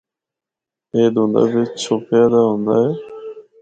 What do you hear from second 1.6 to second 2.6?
چُھپیا دا